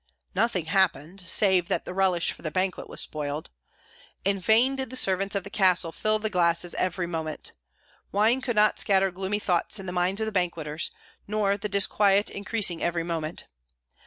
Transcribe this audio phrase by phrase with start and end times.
[0.33, 3.51] Nothing happened, save that relish for the banquet was spoiled.
[4.25, 7.51] In vain did the servants of the castle fill the glasses every moment.
[8.11, 10.89] Wine could not scatter gloomy thoughts in the minds of the banqueters,
[11.27, 13.45] nor the disquiet increasing every moment.